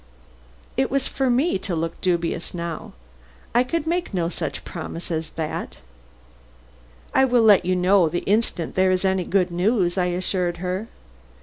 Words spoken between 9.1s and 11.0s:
good news," I assured her.